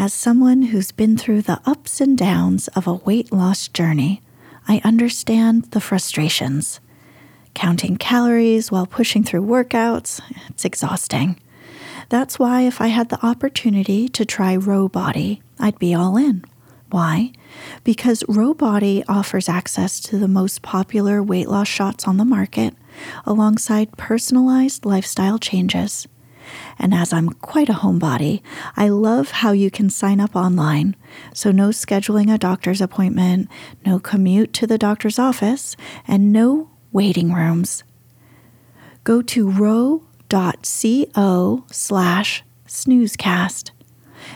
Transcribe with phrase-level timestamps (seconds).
[0.00, 4.22] As someone who's been through the ups and downs of a weight loss journey,
[4.66, 6.80] I understand the frustrations.
[7.52, 11.38] Counting calories while pushing through workouts, it's exhausting.
[12.08, 16.46] That's why, if I had the opportunity to try Ro Body, I'd be all in.
[16.88, 17.32] Why?
[17.84, 22.74] Because Ro Body offers access to the most popular weight loss shots on the market,
[23.26, 26.08] alongside personalized lifestyle changes.
[26.78, 28.42] And as I'm quite a homebody,
[28.76, 30.96] I love how you can sign up online.
[31.34, 33.48] So, no scheduling a doctor's appointment,
[33.84, 35.76] no commute to the doctor's office,
[36.06, 37.84] and no waiting rooms.
[39.04, 40.10] Go to ro.co
[41.70, 43.70] slash snoozecast.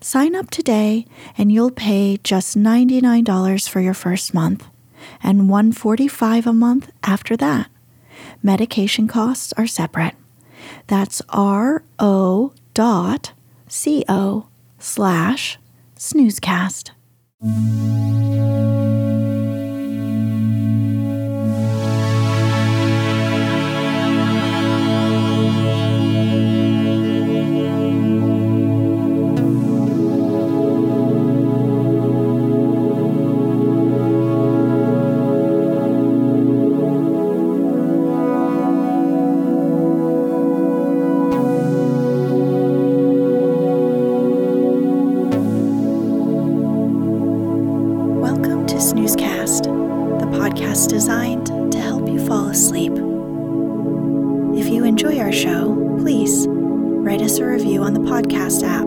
[0.00, 1.06] Sign up today
[1.36, 4.66] and you'll pay just $99 for your first month
[5.22, 7.68] and 145 a month after that.
[8.42, 10.14] Medication costs are separate.
[10.86, 13.32] That's ro dot
[13.68, 14.46] co
[14.78, 15.58] slash
[15.96, 16.90] snoozecast.
[55.00, 58.84] Enjoy our show, please write us a review on the podcast app.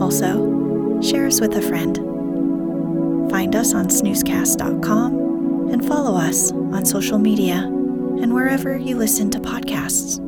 [0.00, 1.96] Also, share us with a friend.
[3.32, 9.40] Find us on snoozecast.com and follow us on social media and wherever you listen to
[9.40, 10.20] podcasts.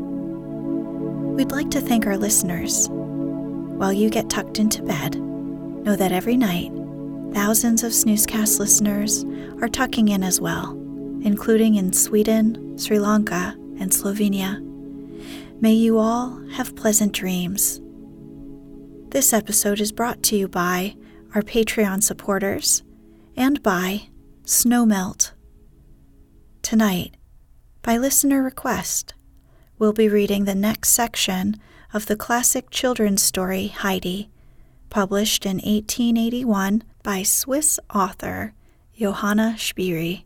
[1.37, 2.89] We'd like to thank our listeners.
[2.91, 6.73] While you get tucked into bed, know that every night,
[7.33, 9.25] thousands of Snoozecast listeners
[9.63, 10.73] are tucking in as well,
[11.23, 14.66] including in Sweden, Sri Lanka, and Slovenia.
[15.58, 17.80] May you all have pleasant dreams.
[19.08, 20.96] This episode is brought to you by
[21.34, 22.83] our Patreon supporters
[23.39, 24.08] and by
[24.44, 25.33] Snowmelt.
[26.61, 27.17] Tonight,
[27.80, 29.14] by listener request,
[29.78, 31.56] we'll be reading the next section
[31.94, 34.28] of the classic children's story Heidi,
[34.90, 38.52] published in 1881 by Swiss author
[38.94, 40.24] Johanna Spyri.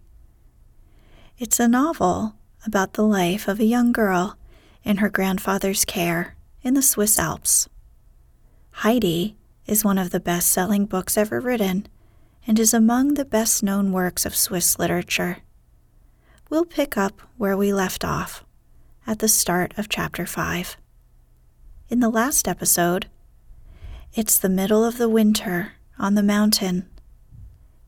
[1.38, 2.34] It's a novel
[2.66, 4.36] about the life of a young girl
[4.84, 7.68] in her grandfather's care in the Swiss Alps.
[8.70, 9.36] Heidi
[9.66, 11.86] is one of the best selling books ever written
[12.46, 15.38] and is among the best known works of Swiss literature.
[16.48, 18.44] We'll pick up where we left off
[19.06, 20.76] at the start of chapter 5.
[21.88, 23.06] In the last episode,
[24.14, 26.88] it's the middle of the winter on the mountain.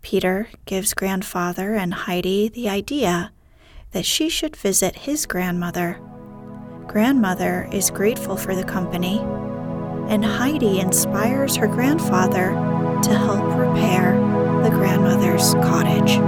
[0.02, 3.32] Peter gives grandfather and Heidi the idea
[3.92, 6.00] that she should visit his grandmother.
[6.86, 9.18] Grandmother is grateful for the company,
[10.08, 12.50] and Heidi inspires her grandfather
[13.02, 14.12] to help repair
[14.62, 16.18] the grandmother's cottage.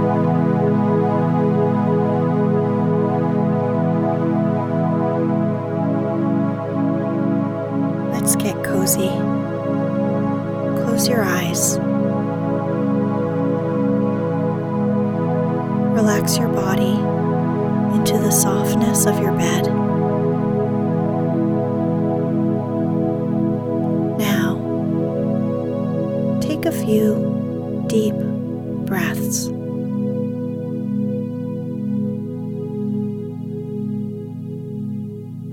[8.11, 9.09] Let's get cozy.
[10.83, 11.77] Close your eyes.
[15.95, 16.95] Relax your body
[17.95, 19.84] into the softness of your bed.
[26.47, 28.13] Take a few deep
[28.85, 29.47] breaths.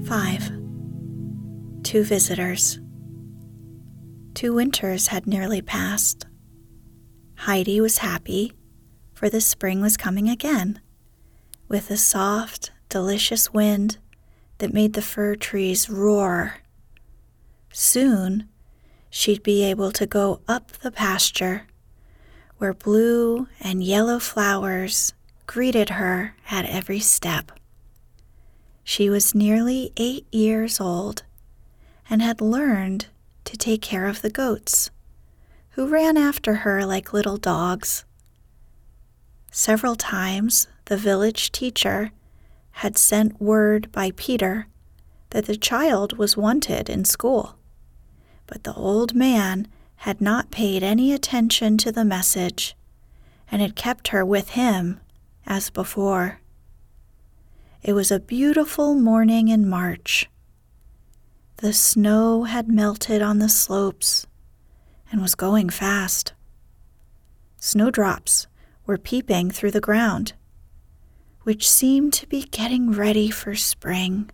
[0.06, 0.50] Five.
[1.82, 2.78] Two visitors.
[4.34, 6.26] Two winters had nearly passed.
[7.36, 8.52] Heidi was happy,
[9.14, 10.78] for the spring was coming again,
[11.68, 13.96] with a soft, delicious wind
[14.58, 16.56] that made the fir trees roar.
[17.72, 18.50] Soon,
[19.14, 21.66] she'd be able to go up the pasture,
[22.56, 25.12] where blue and yellow flowers
[25.46, 27.52] greeted her at every step.
[28.82, 31.24] She was nearly eight years old
[32.08, 33.06] and had learned
[33.44, 34.90] to take care of the goats,
[35.72, 38.06] who ran after her like little dogs.
[39.50, 42.12] Several times the village teacher
[42.76, 44.68] had sent word by Peter
[45.30, 47.56] that the child was wanted in school,
[48.52, 49.66] but the old man
[49.96, 52.76] had not paid any attention to the message
[53.50, 55.00] and had kept her with him
[55.46, 56.38] as before.
[57.82, 60.28] It was a beautiful morning in March.
[61.56, 64.26] The snow had melted on the slopes,
[65.10, 66.34] and was going fast.
[67.58, 68.48] Snowdrops
[68.84, 70.34] were peeping through the ground,
[71.44, 74.28] which seemed to be getting ready for spring.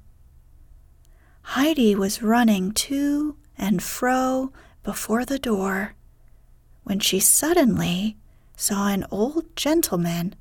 [1.43, 4.53] Heidi was running to and fro
[4.83, 5.95] before the door
[6.85, 8.17] when she suddenly
[8.57, 10.35] saw an old gentleman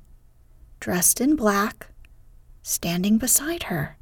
[0.80, 1.88] dressed in black
[2.62, 3.98] standing beside her.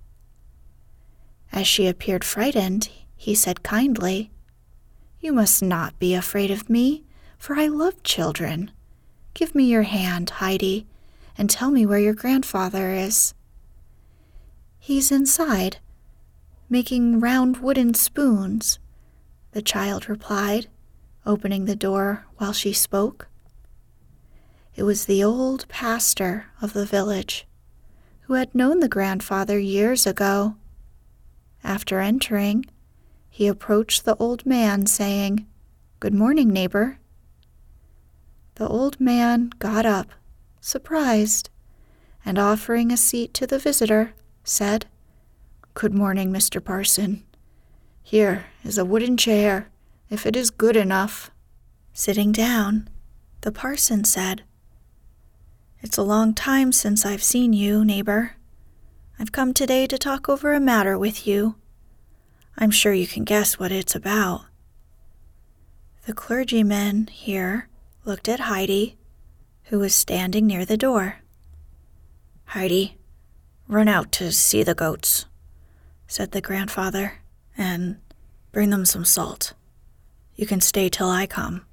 [1.52, 4.30] As she appeared frightened, he said kindly,
[5.20, 7.04] You must not be afraid of me,
[7.38, 8.70] for I love children.
[9.34, 10.86] Give me your hand, Heidi,
[11.38, 13.34] and tell me where your grandfather is.
[14.78, 15.78] He's inside,
[16.68, 18.78] making round wooden spoons,
[19.56, 20.66] the child replied,
[21.24, 23.26] opening the door while she spoke.
[24.74, 27.46] It was the old pastor of the village,
[28.24, 30.56] who had known the grandfather years ago.
[31.64, 32.66] After entering,
[33.30, 35.46] he approached the old man, saying,
[36.00, 36.98] Good morning, neighbor.
[38.56, 40.10] The old man got up,
[40.60, 41.48] surprised,
[42.26, 44.12] and offering a seat to the visitor,
[44.44, 44.84] said,
[45.72, 46.62] Good morning, Mr.
[46.62, 47.24] Parson.
[48.08, 49.68] Here is a wooden chair,
[50.10, 51.32] if it is good enough.
[51.92, 52.88] Sitting down,
[53.40, 54.44] the parson said,
[55.80, 58.36] It's a long time since I've seen you, neighbor.
[59.18, 61.56] I've come today to talk over a matter with you.
[62.56, 64.44] I'm sure you can guess what it's about.
[66.06, 67.66] The clergyman here
[68.04, 68.96] looked at Heidi,
[69.64, 71.22] who was standing near the door.
[72.44, 72.98] Heidi,
[73.66, 75.26] run out to see the goats,
[76.06, 77.14] said the grandfather
[77.56, 77.98] and
[78.52, 79.52] bring them some salt.
[80.34, 81.64] You can stay till I come.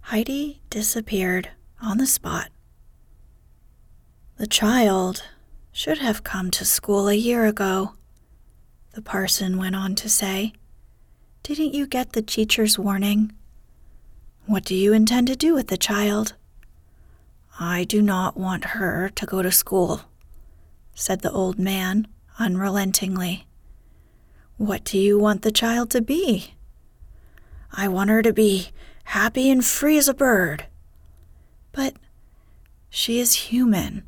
[0.00, 1.50] Heidi disappeared
[1.82, 2.48] on the spot.
[4.36, 5.24] The child
[5.72, 7.94] should have come to school a year ago,
[8.92, 10.52] the parson went on to say.
[11.42, 13.32] Didn't you get the teacher's warning?
[14.46, 16.34] What do you intend to do with the child?
[17.60, 20.02] I do not want her to go to school,
[20.94, 22.06] said the old man
[22.38, 23.47] unrelentingly.
[24.58, 26.54] What do you want the child to be?
[27.72, 28.70] I want her to be
[29.04, 30.66] happy and free as a bird.
[31.70, 31.94] But
[32.90, 34.02] she is human,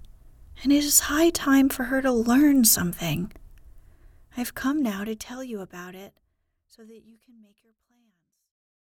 [0.65, 3.31] and it is high time for her to learn something.
[4.37, 6.15] I've come now to tell you about it
[6.67, 7.75] so that you can make your